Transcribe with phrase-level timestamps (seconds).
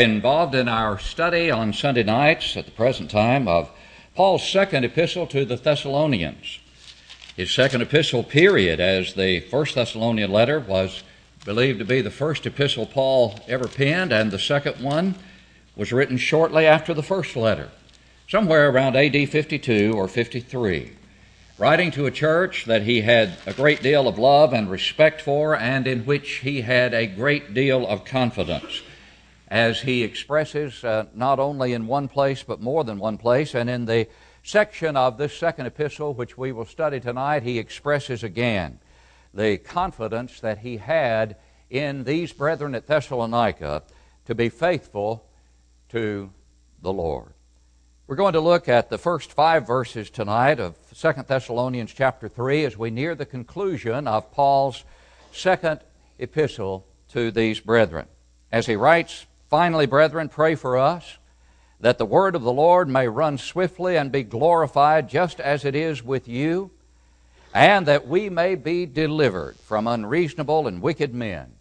[0.00, 3.70] involved in our study on Sunday nights at the present time of
[4.14, 6.58] Paul's second epistle to the Thessalonians.
[7.36, 11.02] His second epistle, period, as the first Thessalonian letter was
[11.44, 15.16] believed to be the first epistle Paul ever penned, and the second one
[15.76, 17.70] was written shortly after the first letter,
[18.28, 20.92] somewhere around AD 52 or 53.
[21.58, 25.56] Writing to a church that he had a great deal of love and respect for,
[25.56, 28.82] and in which he had a great deal of confidence
[29.54, 33.54] as he expresses uh, not only in one place but more than one place.
[33.54, 34.08] And in the
[34.42, 38.80] section of this second epistle, which we will study tonight, he expresses again
[39.32, 41.36] the confidence that he had
[41.70, 43.84] in these brethren at Thessalonica
[44.24, 45.24] to be faithful
[45.90, 46.32] to
[46.82, 47.32] the Lord.
[48.08, 52.64] We're going to look at the first five verses tonight of 2 Thessalonians chapter 3
[52.64, 54.82] as we near the conclusion of Paul's
[55.30, 55.78] second
[56.18, 58.08] epistle to these brethren.
[58.50, 61.18] As he writes, Finally, brethren, pray for us
[61.80, 65.74] that the word of the Lord may run swiftly and be glorified just as it
[65.74, 66.70] is with you,
[67.52, 71.52] and that we may be delivered from unreasonable and wicked men.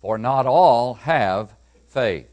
[0.00, 1.54] For not all have
[1.88, 2.28] faith.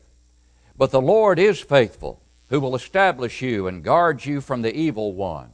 [0.77, 5.13] But the Lord is faithful, who will establish you and guard you from the evil
[5.13, 5.51] one.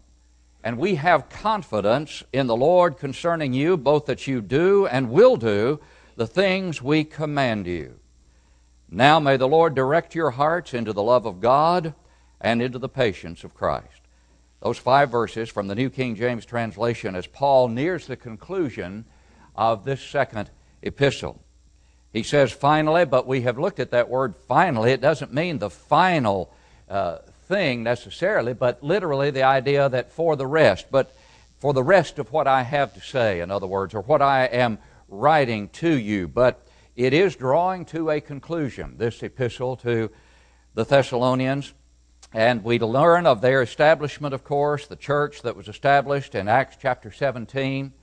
[0.63, 5.35] And we have confidence in the Lord concerning you, both that you do and will
[5.35, 5.79] do
[6.15, 7.99] the things we command you.
[8.93, 11.95] Now may the Lord direct your hearts into the love of God
[12.39, 13.87] and into the patience of Christ.
[14.61, 19.05] Those five verses from the New King James translation as Paul nears the conclusion
[19.55, 20.51] of this second
[20.83, 21.41] epistle.
[22.13, 24.91] He says, finally, but we have looked at that word finally.
[24.91, 26.53] It doesn't mean the final
[26.87, 31.15] uh, thing necessarily, but literally the idea that for the rest, but
[31.57, 34.45] for the rest of what I have to say, in other words, or what I
[34.45, 34.77] am
[35.09, 36.27] writing to you.
[36.27, 36.63] But
[36.95, 40.11] it is drawing to a conclusion, this epistle to
[40.73, 41.73] the Thessalonians.
[42.33, 46.77] And we learn of their establishment, of course, the church that was established in Acts
[46.81, 47.93] chapter 17,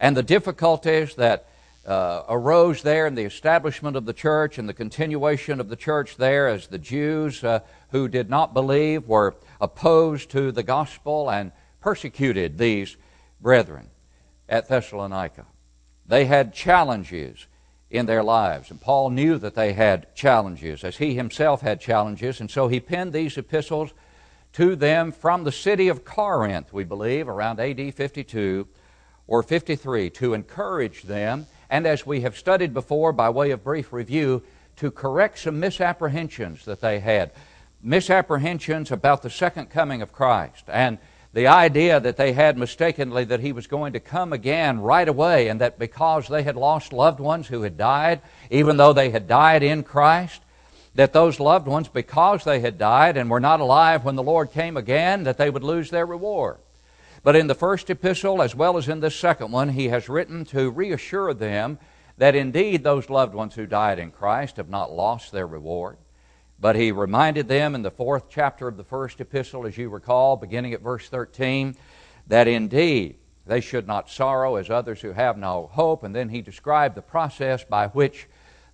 [0.00, 1.48] and the difficulties that
[1.86, 6.16] uh, arose there in the establishment of the church and the continuation of the church
[6.16, 7.60] there as the Jews uh,
[7.90, 11.50] who did not believe were opposed to the gospel and
[11.80, 12.96] persecuted these
[13.40, 13.90] brethren
[14.48, 15.46] at Thessalonica.
[16.06, 17.46] They had challenges
[17.92, 18.70] in their lives.
[18.70, 22.80] And Paul knew that they had challenges, as he himself had challenges, and so he
[22.80, 23.92] penned these epistles
[24.54, 28.66] to them from the city of Corinth, we believe, around AD 52
[29.26, 33.92] or 53, to encourage them, and as we have studied before by way of brief
[33.92, 34.42] review,
[34.76, 37.30] to correct some misapprehensions that they had.
[37.82, 40.64] Misapprehensions about the second coming of Christ.
[40.68, 40.98] And
[41.32, 45.48] the idea that they had mistakenly that he was going to come again right away,
[45.48, 48.20] and that because they had lost loved ones who had died,
[48.50, 50.42] even though they had died in Christ,
[50.94, 54.52] that those loved ones, because they had died and were not alive when the Lord
[54.52, 56.58] came again, that they would lose their reward.
[57.22, 60.44] But in the first epistle, as well as in this second one, he has written
[60.46, 61.78] to reassure them
[62.18, 65.96] that indeed those loved ones who died in Christ have not lost their reward.
[66.62, 70.36] But he reminded them in the fourth chapter of the first epistle, as you recall,
[70.36, 71.74] beginning at verse 13,
[72.28, 76.04] that indeed they should not sorrow as others who have no hope.
[76.04, 78.28] And then he described the process by which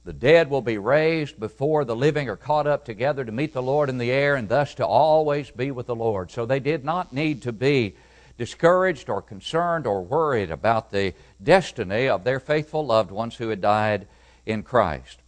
[0.05, 3.63] the dead will be raised before the living are caught up together to meet the
[3.63, 6.31] Lord in the air and thus to always be with the Lord.
[6.31, 7.97] So they did not need to be
[8.37, 13.63] discouraged or concerned or worried about the destiny of their faithful loved ones who had
[13.63, 14.07] died
[14.45, 15.21] in Christ.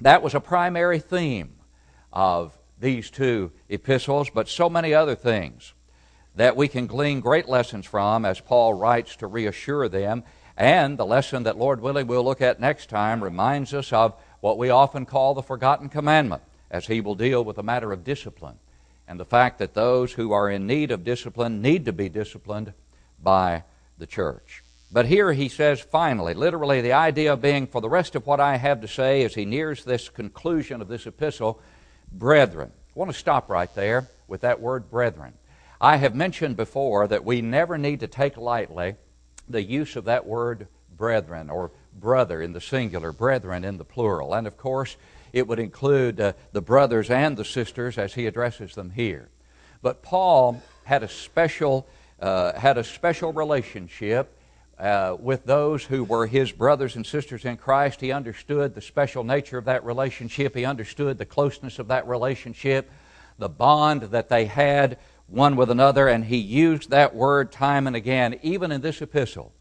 [0.00, 1.54] That was a primary theme
[2.12, 5.74] of these two epistles, but so many other things
[6.36, 10.22] that we can glean great lessons from as Paul writes to reassure them.
[10.56, 14.58] And the lesson that, Lord willing, we'll look at next time reminds us of what
[14.58, 18.58] we often call the forgotten commandment, as he will deal with the matter of discipline
[19.08, 22.74] and the fact that those who are in need of discipline need to be disciplined
[23.22, 23.64] by
[23.96, 24.62] the church.
[24.92, 28.56] But here he says, finally, literally, the idea being for the rest of what I
[28.56, 31.60] have to say as he nears this conclusion of this epistle,
[32.12, 32.72] brethren.
[32.74, 35.34] I want to stop right there with that word brethren.
[35.80, 38.96] I have mentioned before that we never need to take lightly
[39.48, 40.66] the use of that word
[40.96, 44.34] brethren or brother in the singular, brethren in the plural.
[44.34, 44.96] And of course,
[45.32, 49.28] it would include uh, the brothers and the sisters as he addresses them here.
[49.82, 51.86] But Paul had a special,
[52.20, 54.37] uh, had a special relationship
[54.78, 58.00] uh, with those who were his brothers and sisters in Christ.
[58.00, 60.54] He understood the special nature of that relationship.
[60.54, 62.90] He understood the closeness of that relationship,
[63.38, 67.96] the bond that they had one with another, and he used that word time and
[67.96, 69.52] again, even in this epistle.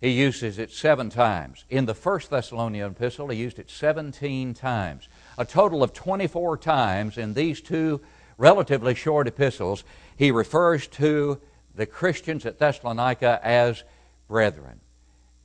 [0.00, 1.64] He uses it seven times.
[1.68, 5.08] In the first Thessalonian epistle, he used it 17 times.
[5.36, 8.00] A total of 24 times in these two
[8.38, 9.84] relatively short epistles,
[10.16, 11.38] he refers to
[11.74, 13.84] the Christians at Thessalonica as
[14.30, 14.80] brethren,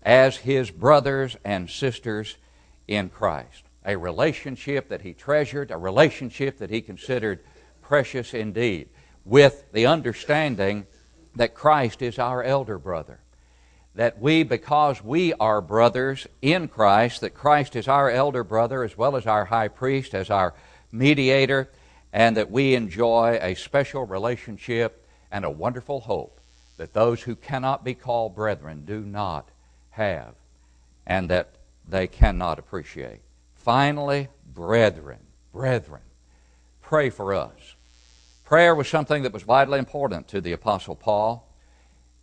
[0.04, 2.38] as his brothers and sisters
[2.88, 3.64] in Christ.
[3.84, 7.44] A relationship that he treasured, a relationship that he considered
[7.82, 8.90] precious indeed,
[9.26, 10.86] with the understanding
[11.36, 13.20] that Christ is our elder brother.
[13.96, 18.96] That we, because we are brothers in Christ, that Christ is our elder brother as
[18.96, 20.54] well as our high priest, as our
[20.92, 21.72] mediator,
[22.14, 26.35] and that we enjoy a special relationship and a wonderful hope
[26.78, 29.50] that those who cannot be called brethren do not
[29.92, 30.36] have
[31.08, 31.56] and that
[31.88, 33.22] they cannot appreciate.
[33.54, 35.20] Finally, brethren,
[35.54, 36.02] brethren,
[36.82, 37.76] pray for us.
[38.44, 41.48] Prayer was something that was vitally important to the Apostle Paul.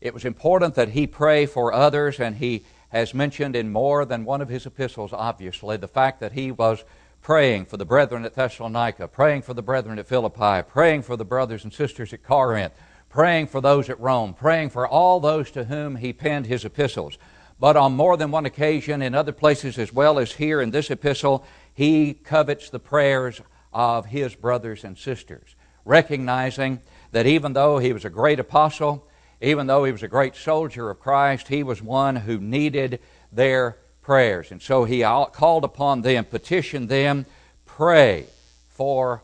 [0.00, 4.24] It was important that he pray for others, and he has mentioned in more than
[4.24, 6.84] one of his epistles, obviously, the fact that he was
[7.22, 11.24] praying for the brethren at Thessalonica, praying for the brethren at Philippi, praying for the
[11.24, 12.72] brothers and sisters at Corinth,
[13.12, 17.18] praying for those at Rome, praying for all those to whom he penned his epistles.
[17.60, 20.90] But on more than one occasion, in other places as well as here in this
[20.90, 21.44] epistle,
[21.74, 25.54] he covets the prayers of his brothers and sisters,
[25.84, 26.80] recognizing
[27.10, 29.06] that even though he was a great apostle,
[29.42, 32.98] even though he was a great soldier of Christ, he was one who needed
[33.30, 34.50] their prayers.
[34.50, 37.26] And so he called upon them, petitioned them,
[37.66, 38.24] pray
[38.70, 39.22] for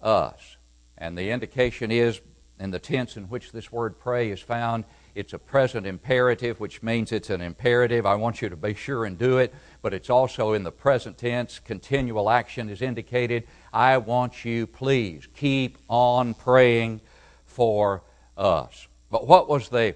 [0.00, 0.56] us.
[0.96, 2.18] And the indication is
[2.58, 6.82] in the tense in which this word pray is found, it's a present imperative, which
[6.82, 8.04] means it's an imperative.
[8.04, 11.16] I want you to be sure and do it, but it's also in the present
[11.16, 11.58] tense.
[11.58, 13.44] Continual action is indicated.
[13.72, 17.00] I want you, please, keep on praying
[17.44, 18.02] for
[18.36, 18.88] us.
[19.10, 19.94] But what was the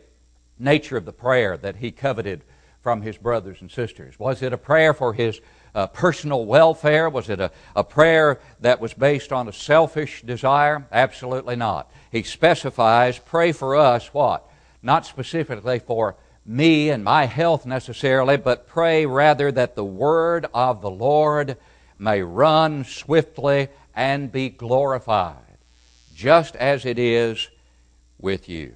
[0.59, 2.43] nature of the prayer that he coveted
[2.83, 4.19] from his brothers and sisters?
[4.19, 5.41] Was it a prayer for his
[5.75, 7.09] uh, personal welfare?
[7.09, 10.87] Was it a, a prayer that was based on a selfish desire?
[10.93, 11.91] Absolutely not.
[12.11, 14.49] He specifies, pray for us what?
[14.83, 20.81] Not specifically for me and my health necessarily, but pray rather that the word of
[20.81, 21.57] the Lord
[21.99, 25.37] may run swiftly and be glorified,
[26.15, 27.49] just as it is
[28.19, 28.75] with you.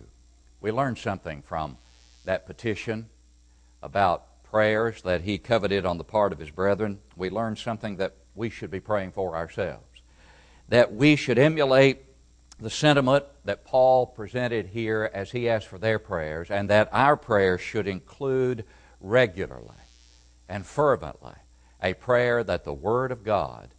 [0.61, 1.79] We learned something from
[2.25, 3.09] that petition
[3.83, 4.25] about
[4.55, 7.01] prayers that he coveted on the part of his brethren.
[7.17, 10.01] We learn something that we should be praying for ourselves.
[10.69, 12.05] That we should emulate
[12.61, 17.17] the sentiment that Paul presented here as he asked for their prayers, and that our
[17.17, 18.65] prayers should include
[19.01, 19.75] regularly
[20.49, 21.35] and fervently
[21.83, 23.75] a prayer that the Word of God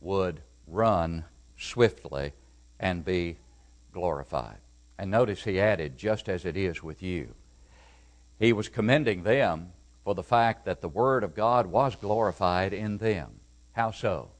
[0.00, 1.24] would run
[1.56, 2.32] swiftly
[2.80, 3.36] and be
[3.92, 4.58] glorified.
[4.98, 7.32] And notice he added, just as it is with you.
[8.40, 9.70] He was commending them
[10.10, 13.28] for the fact that the Word of God was glorified in them.
[13.74, 14.30] How so?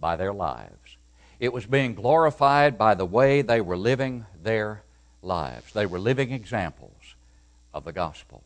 [0.00, 0.96] By their lives.
[1.38, 4.82] It was being glorified by the way they were living their
[5.22, 5.72] lives.
[5.74, 7.14] They were living examples
[7.72, 8.42] of the gospel.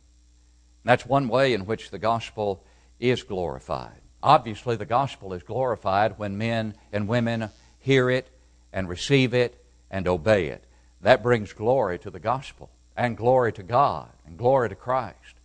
[0.85, 2.63] And that's one way in which the gospel
[3.01, 4.03] is glorified.
[4.23, 8.29] Obviously, the gospel is glorified when men and women hear it
[8.71, 10.63] and receive it and obey it.
[11.01, 15.36] That brings glory to the gospel and glory to God and glory to Christ.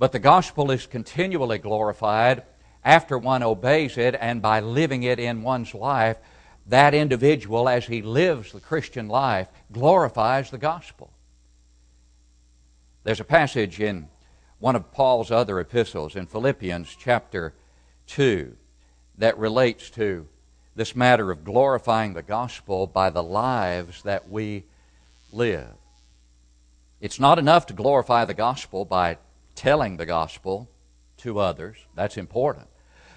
[0.00, 2.44] But the gospel is continually glorified
[2.82, 6.16] after one obeys it and by living it in one's life.
[6.68, 11.10] That individual, as he lives the Christian life, glorifies the gospel.
[13.04, 14.08] There's a passage in
[14.58, 17.52] one of Paul's other epistles, in Philippians chapter
[18.06, 18.56] 2,
[19.18, 20.26] that relates to
[20.74, 24.64] this matter of glorifying the gospel by the lives that we
[25.30, 25.74] live.
[27.02, 29.18] It's not enough to glorify the gospel by
[29.60, 30.70] telling the gospel
[31.18, 31.76] to others.
[31.94, 32.66] That's important.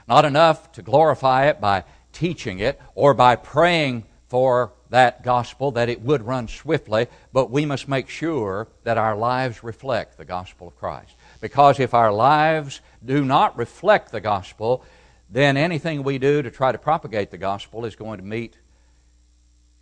[0.09, 5.87] Not enough to glorify it by teaching it or by praying for that gospel that
[5.87, 10.67] it would run swiftly, but we must make sure that our lives reflect the gospel
[10.67, 11.15] of Christ.
[11.39, 14.83] Because if our lives do not reflect the gospel,
[15.29, 18.57] then anything we do to try to propagate the gospel is going to meet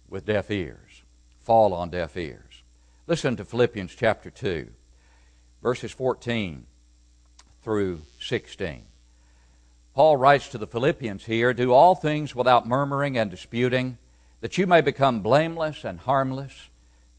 [0.08, 1.02] with deaf ears,
[1.40, 2.62] fall on deaf ears.
[3.08, 4.68] Listen to Philippians chapter 2,
[5.62, 6.66] verses 14
[7.64, 8.84] through 16.
[9.94, 13.98] Paul writes to the Philippians here Do all things without murmuring and disputing,
[14.40, 16.70] that you may become blameless and harmless,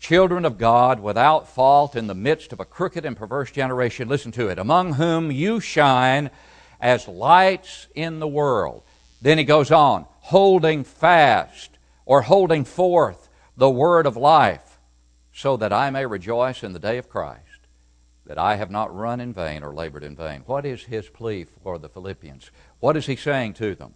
[0.01, 4.09] children of God without fault in the midst of a crooked and perverse generation.
[4.09, 4.59] Listen to it.
[4.59, 6.31] Among whom you shine
[6.81, 8.83] as lights in the world.
[9.21, 11.71] Then he goes on, holding fast
[12.05, 14.81] or holding forth the word of life
[15.33, 17.41] so that I may rejoice in the day of Christ,
[18.27, 20.43] that I have not run in vain or labored in vain.
[20.47, 22.51] What is his plea for the Philippians?
[22.81, 23.95] What is he saying to them?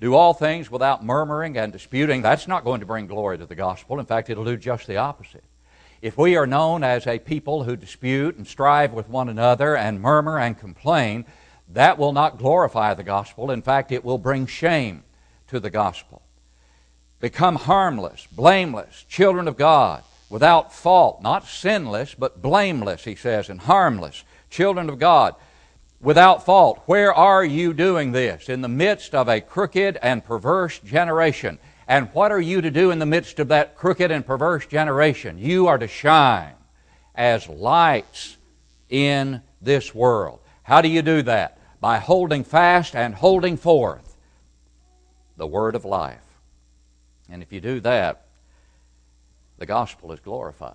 [0.00, 3.54] do all things without murmuring and disputing, that's not going to bring glory to the
[3.54, 4.00] gospel.
[4.00, 5.44] In fact, it'll do just the opposite.
[6.00, 10.00] If we are known as a people who dispute and strive with one another and
[10.00, 11.26] murmur and complain,
[11.68, 13.50] that will not glorify the gospel.
[13.50, 15.04] In fact, it will bring shame
[15.48, 16.22] to the gospel.
[17.20, 23.60] Become harmless, blameless, children of God, without fault, not sinless, but blameless, he says, and
[23.60, 25.34] harmless, children of God
[26.00, 26.82] without fault.
[26.86, 28.48] Where are you doing this?
[28.48, 31.58] In the midst of a crooked and perverse generation.
[31.86, 35.38] And what are you to do in the midst of that crooked and perverse generation?
[35.38, 36.54] You are to shine
[37.14, 38.36] as lights
[38.88, 40.40] in this world.
[40.62, 41.58] How do you do that?
[41.80, 44.16] By holding fast and holding forth
[45.36, 46.18] the word of life.
[47.28, 48.26] And if you do that,
[49.60, 50.74] the gospel is glorified.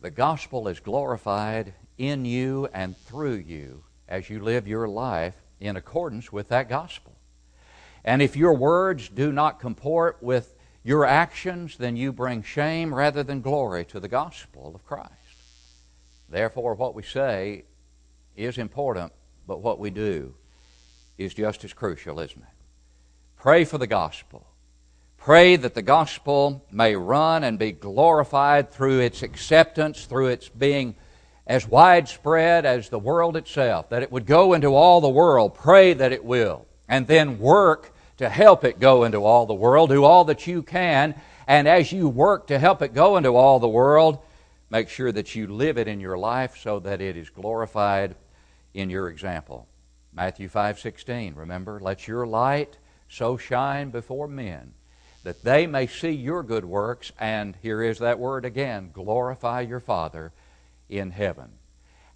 [0.00, 5.76] The gospel is glorified in you and through you as you live your life in
[5.76, 7.12] accordance with that gospel.
[8.02, 13.22] And if your words do not comport with your actions, then you bring shame rather
[13.22, 15.12] than glory to the gospel of Christ.
[16.30, 17.64] Therefore, what we say
[18.34, 19.12] is important,
[19.46, 20.34] but what we do
[21.18, 22.48] is just as crucial, isn't it?
[23.36, 24.46] Pray for the gospel.
[25.24, 30.96] Pray that the gospel may run and be glorified through its acceptance, through its being
[31.46, 35.54] as widespread as the world itself, that it would go into all the world.
[35.54, 36.66] Pray that it will.
[36.88, 39.90] And then work to help it go into all the world.
[39.90, 41.14] Do all that you can.
[41.46, 44.18] And as you work to help it go into all the world,
[44.70, 48.16] make sure that you live it in your life so that it is glorified
[48.74, 49.68] in your example.
[50.12, 54.74] Matthew 5:16 remember let your light so shine before men
[55.24, 59.80] that they may see your good works and here is that word again glorify your
[59.80, 60.32] father
[60.88, 61.50] in heaven.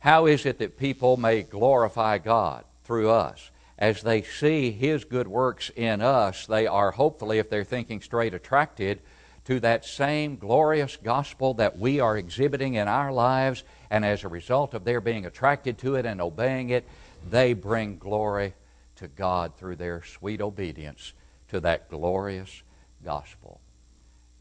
[0.00, 3.50] How is it that people may glorify God through us?
[3.78, 8.32] As they see His good works in us, they are hopefully, if they're thinking straight,
[8.32, 9.00] attracted
[9.46, 14.28] to that same glorious gospel that we are exhibiting in our lives, and as a
[14.28, 16.86] result of their being attracted to it and obeying it,
[17.30, 18.54] they bring glory
[18.96, 21.12] to God through their sweet obedience
[21.48, 22.62] to that glorious
[23.06, 23.60] gospel.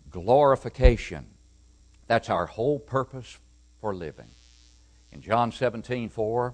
[0.09, 1.27] Glorification.
[2.07, 3.37] That's our whole purpose
[3.79, 4.29] for living.
[5.11, 6.53] In John 17 4,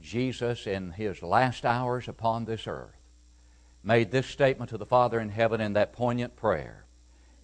[0.00, 2.96] Jesus, in his last hours upon this earth,
[3.84, 6.84] made this statement to the Father in heaven in that poignant prayer.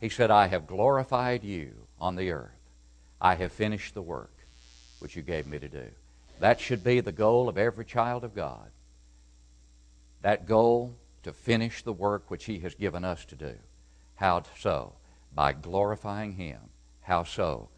[0.01, 2.51] He said, I have glorified you on the earth.
[3.21, 4.33] I have finished the work
[5.01, 5.87] which you gave me to do.
[6.41, 8.71] That should be the goal of every child of God.
[10.23, 13.55] That goal to finish the work which He has given us to do.
[14.19, 14.95] How so?
[15.35, 16.61] By glorifying Him.
[17.01, 17.71] How so?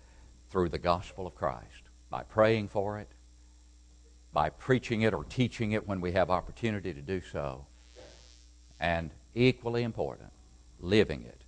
[0.50, 3.08] through the gospel of Christ, by praying for it,
[4.32, 7.66] by preaching it or teaching it when we have opportunity to do so,
[8.80, 10.30] and equally important,
[10.80, 11.42] living it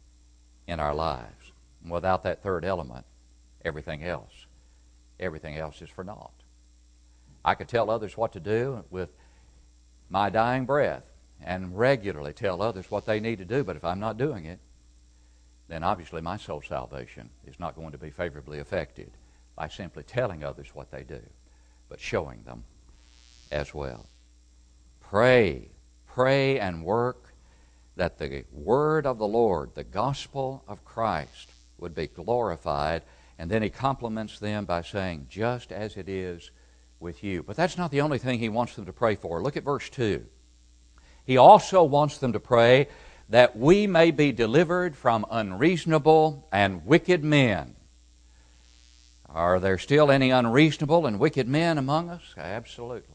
[0.68, 1.52] in our lives.
[1.82, 3.04] And without that third element,
[3.64, 4.46] everything else,
[5.18, 6.32] everything else is for naught.
[7.44, 9.10] I could tell others what to do with
[10.08, 11.10] my dying breath
[11.44, 14.60] and regularly tell others what they need to do, but if I'm not doing it,
[15.72, 19.10] then obviously my soul salvation is not going to be favorably affected
[19.56, 21.20] by simply telling others what they do,
[21.88, 22.64] but showing them
[23.50, 24.04] as well.
[25.00, 25.70] Pray,
[26.06, 27.32] pray and work
[27.96, 33.02] that the word of the Lord, the gospel of Christ, would be glorified.
[33.38, 36.50] And then he compliments them by saying, just as it is
[37.00, 37.42] with you.
[37.42, 39.42] But that's not the only thing he wants them to pray for.
[39.42, 40.24] Look at verse 2.
[41.24, 42.88] He also wants them to pray
[43.28, 47.74] that we may be delivered from unreasonable and wicked men.
[49.28, 52.22] Are there still any unreasonable and wicked men among us?
[52.36, 53.08] Absolutely.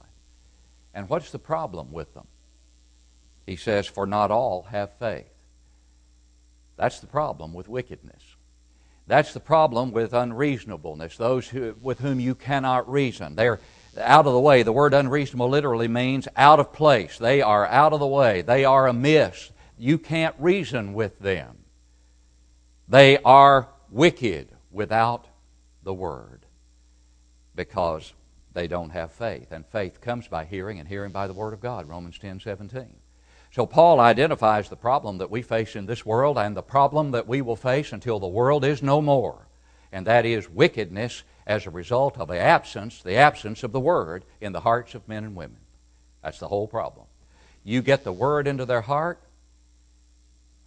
[0.94, 2.28] And what's the problem with them?
[3.46, 5.30] He says, For not all have faith.
[6.76, 8.22] That's the problem with wickedness.
[9.06, 13.36] That's the problem with unreasonableness, those who, with whom you cannot reason.
[13.36, 13.60] They're
[13.98, 14.64] out of the way.
[14.64, 17.18] The word unreasonable literally means out of place.
[17.18, 18.42] They are out of the way.
[18.42, 21.58] They are amiss you can't reason with them.
[22.88, 25.28] They are wicked without
[25.84, 26.46] the Word
[27.56, 28.14] because
[28.54, 29.52] they don't have faith.
[29.52, 32.88] And faith comes by hearing, and hearing by the Word of God, Romans 10 17.
[33.52, 37.28] So Paul identifies the problem that we face in this world and the problem that
[37.28, 39.48] we will face until the world is no more,
[39.92, 44.26] and that is wickedness as a result of the absence, the absence of the Word
[44.42, 45.60] in the hearts of men and women.
[46.22, 47.08] That's the whole problem.
[47.64, 49.22] You get the Word into their heart,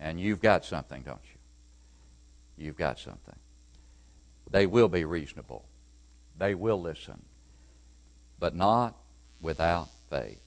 [0.01, 2.65] and you've got something, don't you?
[2.65, 3.39] You've got something.
[4.51, 5.67] They will be reasonable.
[6.39, 7.23] They will listen.
[8.39, 8.97] But not
[9.41, 10.43] without faith.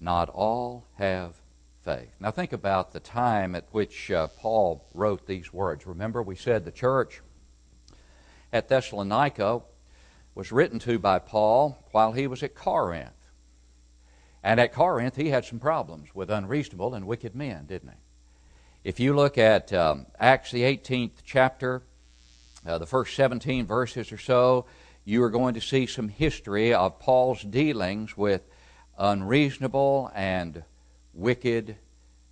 [0.00, 1.34] Not all have
[1.84, 2.10] faith.
[2.20, 5.86] Now, think about the time at which uh, Paul wrote these words.
[5.86, 7.22] Remember, we said the church
[8.52, 9.62] at Thessalonica
[10.34, 13.10] was written to by Paul while he was at Corinth.
[14.42, 17.96] And at Corinth, he had some problems with unreasonable and wicked men, didn't he?
[18.84, 21.82] If you look at um, Acts, the 18th chapter,
[22.64, 24.66] uh, the first 17 verses or so,
[25.04, 28.42] you are going to see some history of Paul's dealings with
[28.96, 30.62] unreasonable and
[31.12, 31.76] wicked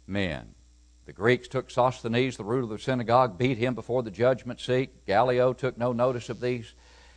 [0.07, 0.55] men.
[1.07, 5.05] The Greeks took Sosthenes, the ruler of the synagogue, beat him before the judgment seat.
[5.05, 6.75] Gallio took no notice of these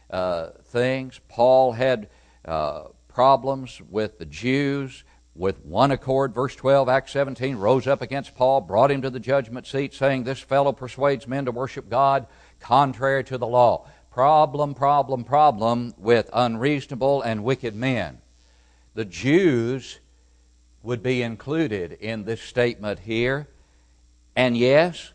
[0.10, 1.20] uh, things.
[1.30, 2.10] Paul had
[2.46, 5.04] uh, problems with the Jews
[5.40, 6.36] with one accord.
[6.36, 10.26] Verse 12, Acts 17, rose up against Paul, brought him to the judgment seat, saying,
[10.26, 12.28] This fellow persuades men to worship God
[12.60, 13.88] contrary to the law.
[14.12, 18.20] Problem, problem, problem with unreasonable and wicked men.
[18.96, 20.00] The Jews
[20.84, 23.48] would be included in this statement here.
[24.36, 25.14] And yes,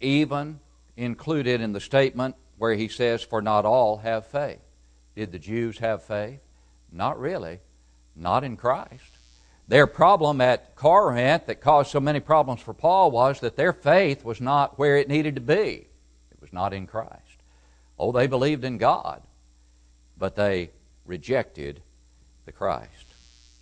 [0.00, 0.60] even
[0.94, 4.60] included in the statement where he says, For not all have faith.
[5.14, 6.40] Did the Jews have faith?
[6.92, 7.60] Not really.
[8.16, 9.18] Not in Christ.
[9.68, 14.24] Their problem at Corinth that caused so many problems for Paul was that their faith
[14.24, 15.88] was not where it needed to be.
[16.30, 17.42] It was not in Christ.
[17.98, 19.22] Oh, they believed in God,
[20.16, 20.70] but they
[21.04, 21.82] rejected
[22.44, 23.06] the Christ.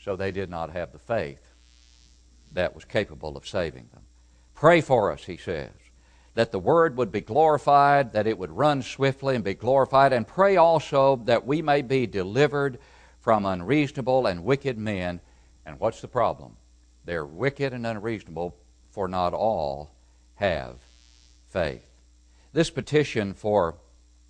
[0.03, 1.41] So they did not have the faith
[2.53, 4.03] that was capable of saving them.
[4.55, 5.73] Pray for us, he says,
[6.35, 10.27] that the word would be glorified, that it would run swiftly and be glorified, and
[10.27, 12.79] pray also that we may be delivered
[13.25, 15.19] from unreasonable and wicked men.
[15.65, 16.59] And what's the problem?
[17.07, 18.55] They're wicked and unreasonable,
[18.91, 19.95] for not all
[20.35, 20.77] have
[21.49, 21.87] faith.
[22.53, 23.77] This petition for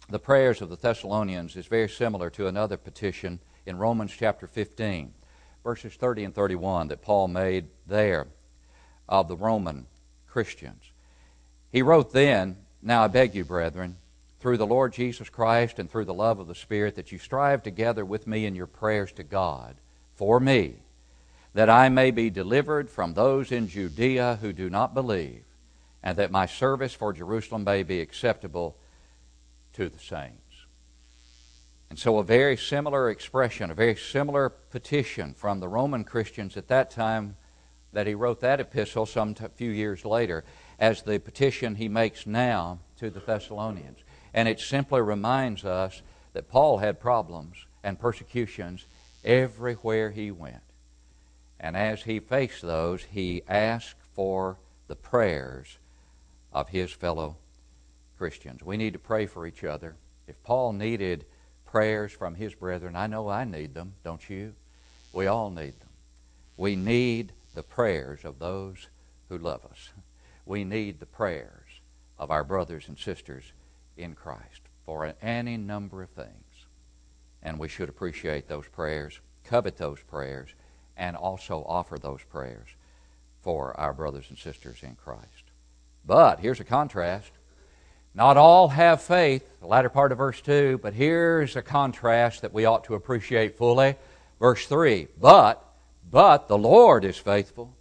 [0.09, 5.13] the prayers of the Thessalonians is very similar to another petition in Romans chapter 15
[5.65, 8.29] verses 30 and 31 that Paul made there
[9.09, 9.87] of the Roman
[10.29, 10.85] Christians.
[11.73, 13.97] He wrote then, Now I beg you, brethren,
[14.45, 17.63] through the Lord Jesus Christ and through the love of the Spirit, that you strive
[17.63, 19.75] together with me in your prayers to God
[20.17, 20.75] for me,
[21.55, 25.45] that I may be delivered from those in Judea who do not believe,
[26.03, 28.77] and that my service for Jerusalem may be acceptable
[29.73, 30.67] to the saints.
[31.89, 36.69] And so, a very similar expression, a very similar petition from the Roman Christians at
[36.69, 37.37] that time
[37.95, 40.45] that he wrote that epistle some t- few years later
[40.79, 44.01] as the petition he makes now to the Thessalonians.
[44.35, 46.03] And it simply reminds us
[46.35, 48.85] that Paul had problems and persecutions
[49.25, 50.63] everywhere he went.
[51.59, 55.79] And as he faced those, he asked for the prayers
[56.53, 57.37] of his fellow
[58.19, 58.63] Christians.
[58.63, 59.97] We need to pray for each other.
[60.27, 61.25] If Paul needed
[61.75, 62.95] prayers from his brethren.
[62.95, 64.55] I know I need them, don't you?
[65.13, 65.89] We all need them.
[66.57, 68.87] We need the prayers of those
[69.29, 69.89] who love us.
[70.47, 71.81] We need the prayers
[72.17, 73.43] of our brothers and sisters
[73.97, 76.29] in Christ for any number of things.
[77.43, 80.51] And we should appreciate those prayers, covet those prayers,
[80.97, 82.69] and also offer those prayers
[83.43, 85.45] for our brothers and sisters in Christ.
[86.07, 87.31] But here's a contrast
[88.15, 92.53] not all have faith, the latter part of verse 2, but here's a contrast that
[92.53, 93.97] we ought to appreciate fully.
[94.39, 95.63] Verse 3 But,
[96.11, 97.75] but the Lord is faithful.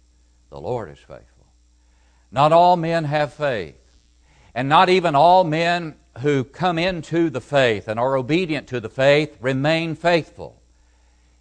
[0.50, 1.46] The Lord is faithful.
[2.32, 3.78] Not all men have faith,
[4.56, 8.88] and not even all men who come into the faith and are obedient to the
[8.88, 10.60] faith remain faithful.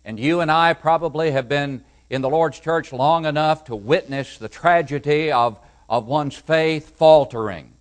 [0.05, 4.37] And you and I probably have been in the Lord's church long enough to witness
[4.37, 7.73] the tragedy of, of one's faith faltering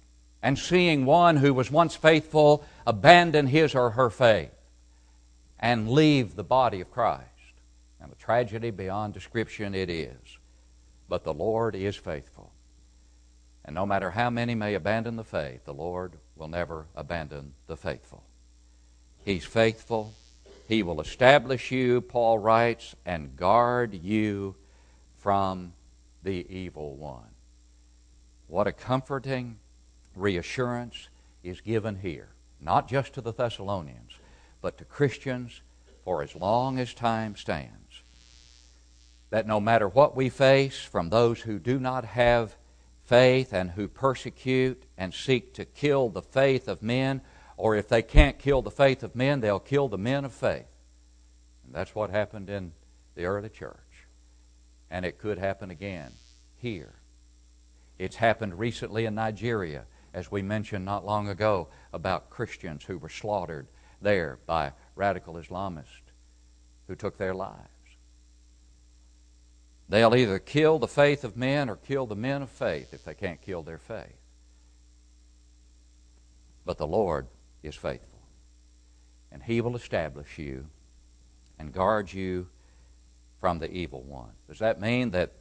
[0.43, 4.53] and seeing one who was once faithful abandon his or her faith
[5.59, 7.27] and leave the body of Christ.
[8.01, 10.39] And a tragedy beyond description it is.
[11.09, 12.53] But the Lord is faithful.
[13.65, 17.77] And no matter how many may abandon the faith, the Lord will never abandon the
[17.77, 18.25] faithful.
[19.25, 20.15] He's faithful.
[20.67, 24.57] He will establish you, Paul writes, and guard you
[25.19, 25.73] from
[26.23, 27.31] the evil one.
[28.49, 29.59] What a comforting
[30.15, 31.09] reassurance
[31.43, 32.29] is given here,
[32.61, 34.13] not just to the Thessalonians,
[34.61, 35.63] but to Christians
[36.05, 38.03] for as long as time stands.
[39.31, 42.57] That no matter what we face from those who do not have
[43.13, 47.21] faith and who persecute and seek to kill the faith of men,
[47.59, 50.65] or if they can't kill the faith of men, they'll kill the men of faith.
[51.67, 52.73] And that's what happened in
[53.15, 53.77] the early church.
[54.91, 56.11] And it could happen again
[56.57, 56.95] here.
[57.99, 63.11] It's happened recently in Nigeria as we mentioned not long ago about Christians who were
[63.11, 63.69] slaughtered
[64.01, 66.13] there by radical Islamists
[66.89, 67.72] who took their lives.
[69.93, 73.13] They'll either kill the faith of men or kill the men of faith if they
[73.13, 74.17] can't kill their faith.
[76.65, 77.27] But the Lord
[77.63, 78.23] is faithful,
[79.31, 80.65] and He will establish you
[81.59, 82.49] and guard you
[83.39, 84.31] from the evil one.
[84.49, 85.35] Does that mean that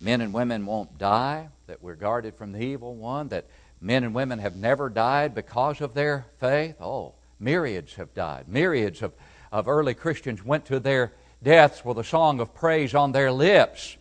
[0.00, 3.46] men and women won't die, that we're guarded from the evil one, that
[3.80, 6.76] men and women have never died because of their faith?
[6.80, 8.46] Oh, myriads have died.
[8.46, 9.12] Myriads of,
[9.50, 13.96] of early Christians went to their deaths with a song of praise on their lips.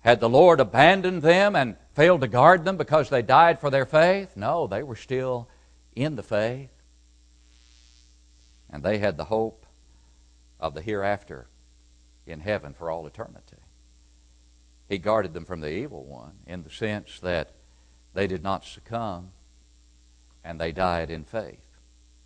[0.00, 3.86] Had the Lord abandoned them and failed to guard them because they died for their
[3.86, 4.36] faith?
[4.36, 5.48] No, they were still
[5.94, 6.70] in the faith.
[8.70, 9.66] And they had the hope
[10.58, 11.46] of the hereafter
[12.26, 13.56] in heaven for all eternity.
[14.88, 17.52] He guarded them from the evil one in the sense that
[18.14, 19.30] they did not succumb
[20.44, 21.58] and they died in faith.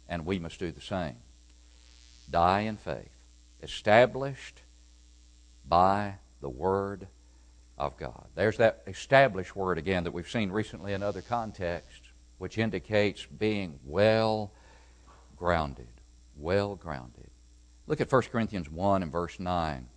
[0.08, 1.16] And we must do the same.
[2.30, 3.13] Die in faith,
[3.64, 4.62] established
[5.66, 7.08] by the Word
[7.76, 8.26] of God.
[8.34, 13.80] There's that established word again that we've seen recently in other contexts, which indicates being
[13.84, 14.52] well
[15.36, 15.88] grounded.
[16.36, 17.30] Well grounded.
[17.86, 19.88] Look at 1 Corinthians 1 and verse 9.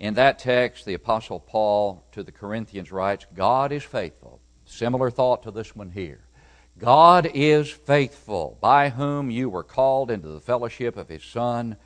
[0.00, 4.40] In that text, the Apostle Paul to the Corinthians writes, God is faithful.
[4.64, 6.20] Similar thought to this one here.
[6.78, 11.76] God is faithful, by whom you were called into the fellowship of His Son,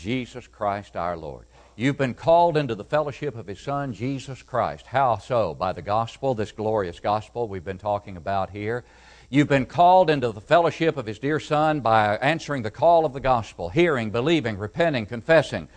[0.00, 1.46] Jesus Christ our Lord.
[1.76, 4.86] You've been called into the fellowship of His Son, Jesus Christ.
[4.86, 5.54] How so?
[5.54, 8.84] By the gospel, this glorious gospel we've been talking about here.
[9.28, 13.12] You've been called into the fellowship of His dear Son by answering the call of
[13.12, 15.68] the gospel, hearing, believing, repenting, confessing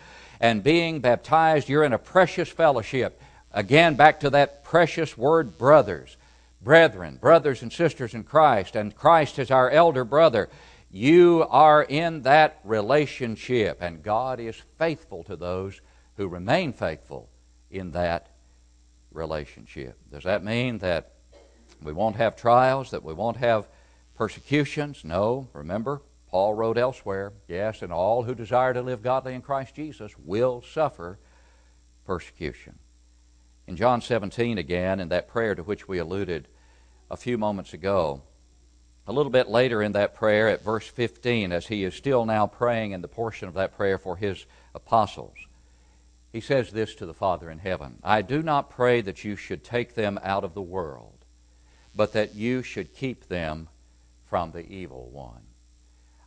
[0.43, 3.21] and being baptized, you're in a precious fellowship.
[3.53, 6.17] Again, back to that precious word, brothers,
[6.61, 10.49] brethren, brothers and sisters in Christ, and Christ is our elder brother.
[10.95, 15.81] You are in that relationship, and God is faithful to those
[16.17, 17.31] who remain faithful
[17.71, 18.29] in that
[19.11, 19.97] relationship.
[20.11, 21.13] Does that mean that
[21.81, 23.67] we won't have trials, that we won't have
[24.13, 25.03] persecutions?
[25.03, 25.47] No.
[25.53, 30.11] Remember, Paul wrote elsewhere, yes, and all who desire to live godly in Christ Jesus
[30.19, 31.17] will suffer
[32.05, 32.77] persecution.
[33.65, 36.47] In John 17, again, in that prayer to which we alluded
[37.09, 38.21] a few moments ago,
[39.05, 42.47] a little bit later in that prayer, at verse 15, as he is still now
[42.47, 45.35] praying in the portion of that prayer for his apostles,
[46.31, 49.63] he says this to the Father in heaven I do not pray that you should
[49.63, 51.25] take them out of the world,
[51.95, 53.67] but that you should keep them
[54.25, 55.41] from the evil one.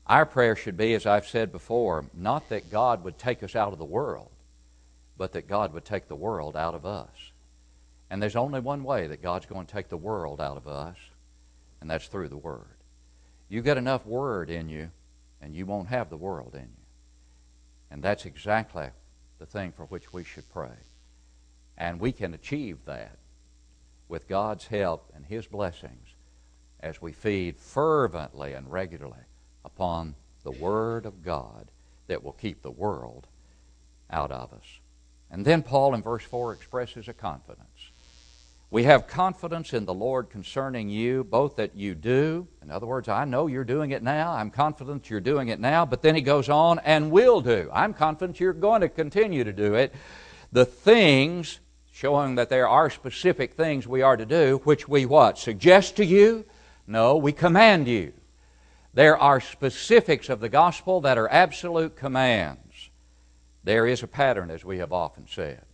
[0.06, 3.72] Our prayer should be, as I've said before, not that God would take us out
[3.72, 4.30] of the world,
[5.16, 7.10] but that God would take the world out of us.
[8.08, 10.96] And there's only one way that God's going to take the world out of us,
[11.80, 12.76] and that's through the Word.
[13.48, 14.90] You get enough Word in you,
[15.40, 16.84] and you won't have the world in you.
[17.90, 18.88] And that's exactly
[19.38, 20.76] the thing for which we should pray.
[21.78, 23.18] And we can achieve that
[24.08, 26.08] with God's help and His blessings
[26.80, 29.14] as we feed fervently and regularly
[29.64, 31.70] upon the Word of God
[32.06, 33.26] that will keep the world
[34.10, 34.80] out of us.
[35.30, 37.90] And then Paul in verse 4 expresses a confidence.
[38.68, 42.48] We have confidence in the Lord concerning you, both that you do.
[42.62, 44.32] In other words, I know you're doing it now.
[44.32, 45.86] I'm confident you're doing it now.
[45.86, 47.70] But then he goes on and will do.
[47.72, 49.94] I'm confident you're going to continue to do it.
[50.50, 51.60] The things,
[51.92, 55.38] showing that there are specific things we are to do, which we what?
[55.38, 56.44] Suggest to you?
[56.88, 58.14] No, we command you.
[58.94, 62.90] There are specifics of the gospel that are absolute commands.
[63.62, 65.65] There is a pattern, as we have often said.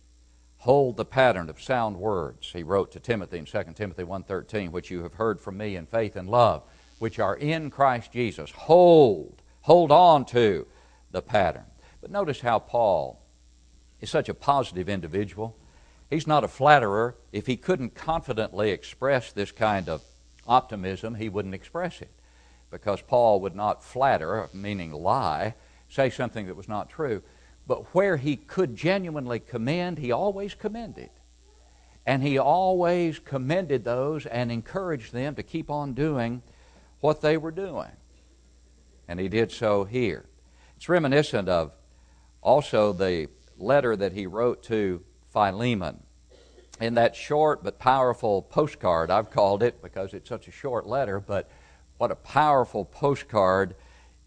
[0.63, 4.89] Hold the pattern of sound words, he wrote to Timothy in 2 Timothy 1.13, which
[4.89, 6.63] you have heard from me in faith and love,
[6.99, 8.49] which are in Christ Jesus.
[8.51, 10.65] Hold, hold on to
[11.11, 11.65] the pattern.
[11.99, 13.21] But notice how Paul
[13.99, 15.57] is such a positive individual.
[16.09, 17.17] He's not a flatterer.
[17.33, 20.01] If he couldn't confidently express this kind of
[20.47, 22.11] optimism, he wouldn't express it
[22.71, 25.55] because Paul would not flatter, meaning lie,
[25.89, 27.21] say something that was not true.
[27.65, 31.09] But where he could genuinely commend, he always commended.
[32.05, 36.41] And he always commended those and encouraged them to keep on doing
[36.99, 37.91] what they were doing.
[39.07, 40.25] And he did so here.
[40.75, 41.71] It's reminiscent of
[42.41, 46.03] also the letter that he wrote to Philemon.
[46.81, 51.19] In that short but powerful postcard, I've called it because it's such a short letter,
[51.19, 51.49] but
[51.97, 53.75] what a powerful postcard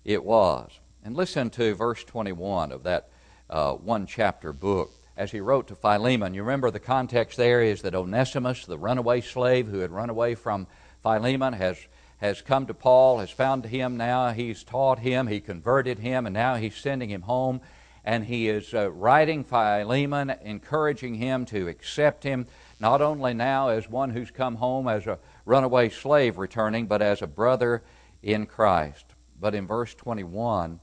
[0.04, 0.70] it was.
[1.04, 3.10] And listen to verse 21 of that
[3.50, 4.90] uh, one chapter book.
[5.16, 9.22] As he wrote to Philemon, you remember the context there is that Onesimus, the runaway
[9.22, 10.66] slave who had run away from
[11.02, 11.78] Philemon, has,
[12.18, 16.34] has come to Paul, has found him now, he's taught him, he converted him, and
[16.34, 17.60] now he's sending him home.
[18.04, 22.46] and he is uh, writing Philemon, encouraging him to accept him,
[22.78, 27.20] not only now as one who's come home as a runaway slave returning, but as
[27.20, 27.82] a brother
[28.22, 29.04] in Christ.
[29.40, 30.78] But in verse 21,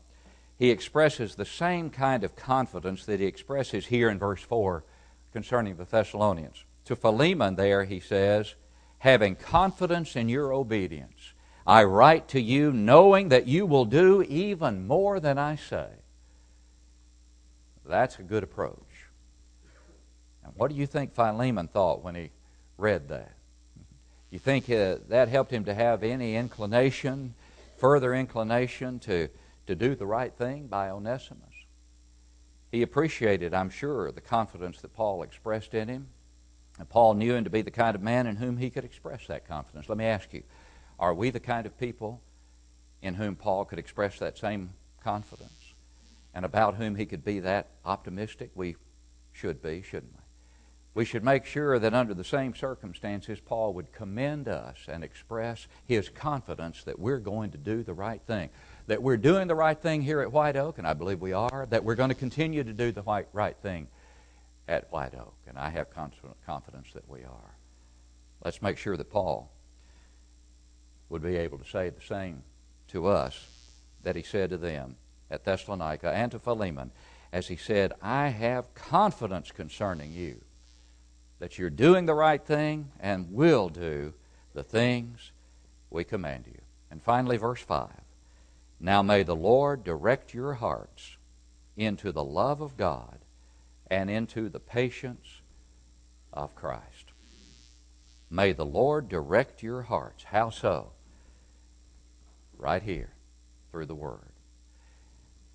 [0.57, 4.83] he expresses the same kind of confidence that he expresses here in verse 4
[5.31, 6.63] concerning the Thessalonians.
[6.85, 8.55] To Philemon, there, he says,
[8.99, 11.33] having confidence in your obedience,
[11.65, 15.87] I write to you knowing that you will do even more than I say.
[17.85, 18.77] That's a good approach.
[20.43, 22.31] And what do you think Philemon thought when he
[22.77, 23.33] read that?
[24.29, 27.33] You think uh, that helped him to have any inclination,
[27.77, 29.29] further inclination to,
[29.67, 31.53] to do the right thing by Onesimus?
[32.71, 36.07] He appreciated, I'm sure, the confidence that Paul expressed in him.
[36.79, 39.27] And Paul knew him to be the kind of man in whom he could express
[39.27, 39.87] that confidence.
[39.87, 40.41] Let me ask you,
[40.97, 42.19] are we the kind of people
[43.03, 44.71] in whom Paul could express that same
[45.03, 45.73] confidence?
[46.33, 48.49] And about whom he could be that optimistic?
[48.55, 48.75] We
[49.33, 50.19] should be, shouldn't we?
[50.95, 55.67] We should make sure that under the same circumstances, Paul would commend us and express
[55.85, 58.49] his confidence that we're going to do the right thing.
[58.87, 61.65] That we're doing the right thing here at White Oak, and I believe we are.
[61.69, 63.87] That we're going to continue to do the right thing
[64.67, 67.57] at White Oak, and I have confidence that we are.
[68.43, 69.51] Let's make sure that Paul
[71.09, 72.43] would be able to say the same
[72.89, 73.47] to us
[74.03, 74.97] that he said to them
[75.31, 76.91] at Thessalonica and to Philemon,
[77.31, 80.41] as he said, I have confidence concerning you
[81.39, 84.13] that you're doing the right thing and will do
[84.53, 85.31] the things
[85.89, 86.59] we command you.
[86.91, 87.89] And finally, verse 5
[88.83, 91.15] Now may the Lord direct your hearts
[91.77, 93.19] into the love of God
[93.89, 95.39] and into the patience
[96.33, 97.13] of Christ.
[98.29, 100.25] May the Lord direct your hearts.
[100.25, 100.91] How so?
[102.57, 103.13] Right here,
[103.71, 104.33] through the Word.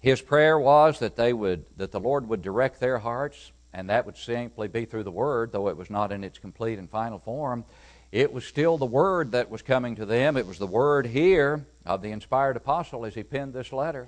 [0.01, 4.07] His prayer was that they would that the Lord would direct their hearts and that
[4.07, 7.19] would simply be through the Word, though it was not in its complete and final
[7.19, 7.67] form.
[8.11, 10.37] It was still the Word that was coming to them.
[10.37, 14.07] It was the Word here of the inspired apostle as he penned this letter.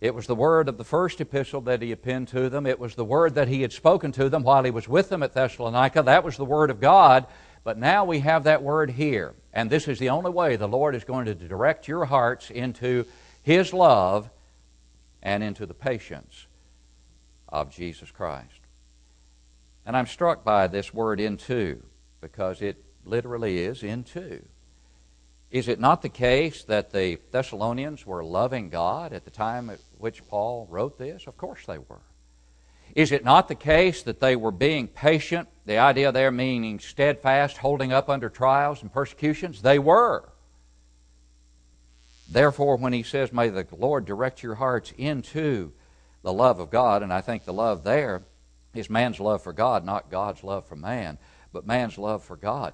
[0.00, 2.66] It was the word of the first epistle that he had penned to them.
[2.66, 5.22] It was the word that he had spoken to them while he was with them
[5.22, 6.02] at Thessalonica.
[6.02, 7.26] That was the word of God.
[7.64, 9.34] But now we have that word here.
[9.54, 13.06] And this is the only way the Lord is going to direct your hearts into
[13.42, 14.28] his love
[15.22, 16.46] and into the patience
[17.48, 18.60] of Jesus Christ.
[19.86, 21.82] And I'm struck by this word into
[22.20, 22.76] because it
[23.06, 24.42] literally is into.
[25.50, 29.78] Is it not the case that the Thessalonians were loving God at the time at
[29.98, 31.26] which Paul wrote this?
[31.26, 32.02] Of course they were.
[32.94, 35.48] Is it not the case that they were being patient?
[35.66, 39.62] The idea there meaning steadfast, holding up under trials and persecutions?
[39.62, 40.28] They were.
[42.28, 45.72] Therefore, when he says, May the Lord direct your hearts into
[46.22, 48.24] the love of God, and I think the love there
[48.74, 51.18] is man's love for God, not God's love for man,
[51.52, 52.72] but man's love for God.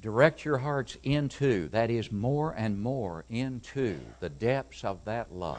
[0.00, 5.58] Direct your hearts into, that is, more and more into the depths of that love,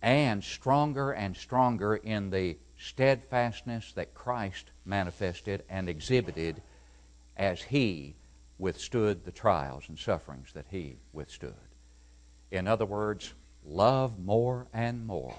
[0.00, 6.62] and stronger and stronger in the steadfastness that Christ manifested and exhibited
[7.36, 8.16] as he
[8.58, 11.54] withstood the trials and sufferings that he withstood.
[12.50, 15.36] In other words, love more and more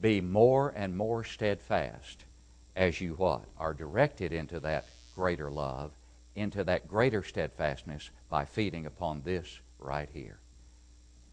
[0.00, 2.24] be more and more steadfast
[2.76, 3.44] as you what?
[3.56, 5.92] Are directed into that greater love,
[6.36, 10.38] into that greater steadfastness by feeding upon this right here.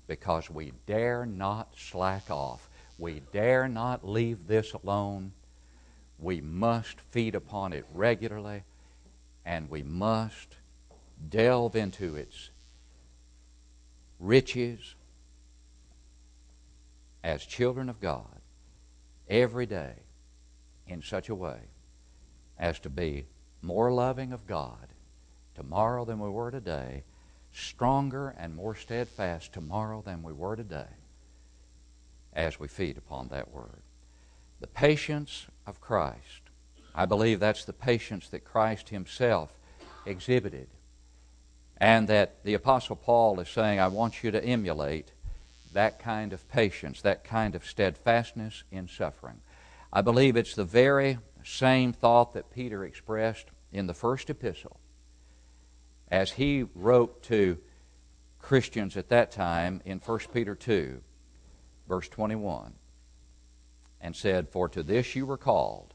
[0.07, 2.69] Because we dare not slack off.
[2.97, 5.31] We dare not leave this alone.
[6.19, 8.63] We must feed upon it regularly,
[9.45, 10.55] and we must
[11.29, 12.51] delve into its
[14.19, 14.95] riches
[17.23, 18.41] as children of God
[19.29, 19.93] every day
[20.87, 21.59] in such a way
[22.59, 23.25] as to be
[23.61, 24.87] more loving of God
[25.55, 27.03] tomorrow than we were today,
[27.53, 30.87] stronger and more steadfast tomorrow than we were today
[32.33, 33.81] as we feed upon that word.
[34.59, 36.41] The patience of Christ.
[36.93, 39.57] I believe that's the patience that Christ himself
[40.05, 40.67] exhibited.
[41.77, 45.11] And that the Apostle Paul is saying, I want you to emulate
[45.73, 49.41] that kind of patience, that kind of steadfastness in suffering.
[49.91, 54.79] I believe it's the very same thought that Peter expressed in the first epistle
[56.09, 57.57] as he wrote to
[58.39, 61.01] Christians at that time in 1 Peter 2,
[61.87, 62.73] verse 21,
[64.01, 65.93] and said, For to this you were called,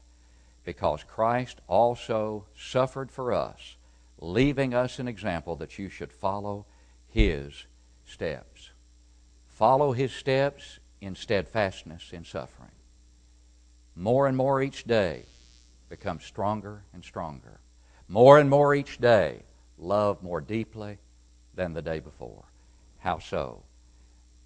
[0.63, 3.75] because Christ also suffered for us,
[4.19, 6.65] leaving us an example that you should follow
[7.07, 7.65] his
[8.05, 8.71] steps
[9.57, 12.69] follow his steps in steadfastness in suffering.
[13.95, 15.23] More and more each day,
[15.89, 17.59] become stronger and stronger.
[18.07, 19.43] More and more each day,
[19.77, 20.97] love more deeply
[21.53, 22.45] than the day before.
[22.99, 23.63] How so?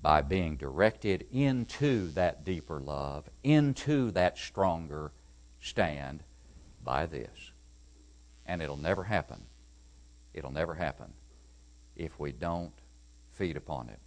[0.02, 5.12] By being directed into that deeper love, into that stronger
[5.60, 6.24] stand
[6.84, 7.52] by this.
[8.46, 9.44] And it'll never happen.
[10.34, 11.14] It'll never happen
[11.96, 12.74] if we don't
[13.32, 14.00] feed upon it.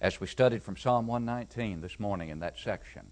[0.00, 3.10] As we studied from Psalm 119 this morning in that section,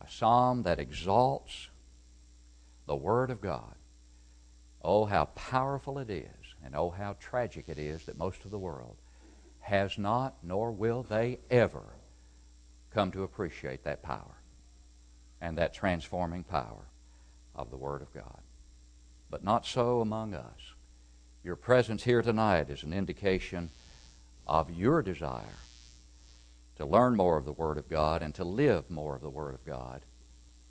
[0.00, 1.68] a psalm that exalts
[2.86, 3.74] the Word of God.
[4.82, 8.58] Oh, how powerful it is, and oh, how tragic it is that most of the
[8.58, 8.96] world
[9.60, 11.96] has not, nor will they ever
[12.92, 14.36] come to appreciate that power
[15.40, 16.84] and that transforming power
[17.54, 18.40] of the Word of God.
[19.30, 20.74] But not so among us.
[21.42, 23.70] Your presence here tonight is an indication
[24.46, 25.42] of your desire
[26.76, 29.54] to learn more of the Word of God and to live more of the Word
[29.54, 30.02] of God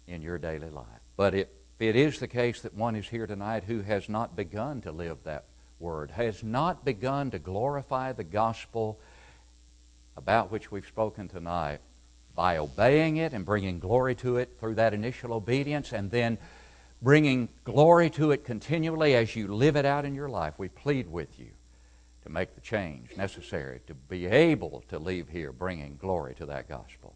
[0.08, 0.86] in your daily life.
[1.15, 4.81] But it it is the case that one is here tonight who has not begun
[4.81, 5.45] to live that
[5.79, 8.99] word, has not begun to glorify the gospel
[10.15, 11.79] about which we've spoken tonight
[12.36, 16.38] by obeying it and bringing glory to it through that initial obedience and then
[17.01, 20.53] bringing glory to it continually as you live it out in your life.
[20.57, 21.49] We plead with you
[22.23, 26.69] to make the change necessary to be able to leave here bringing glory to that
[26.69, 27.13] gospel.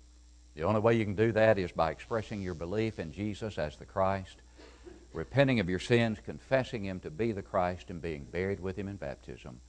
[0.56, 3.78] The only way you can do that is by expressing your belief in Jesus as
[3.78, 4.38] the Christ
[5.18, 8.88] repenting of your sins, confessing Him to be the Christ, and being buried with Him
[8.88, 9.60] in baptism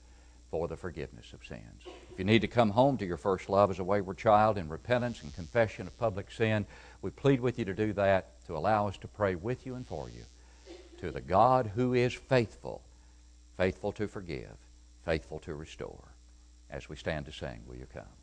[0.51, 1.83] for the forgiveness of sins.
[2.11, 4.69] If you need to come home to your first love as a wayward child in
[4.69, 6.65] repentance and confession of public sin,
[7.01, 9.85] we plead with you to do that, to allow us to pray with you and
[9.85, 10.23] for you
[10.99, 12.81] to the God who is faithful,
[13.57, 14.55] faithful to forgive,
[15.05, 16.09] faithful to restore.
[16.69, 18.18] As we stand to sing, will you come?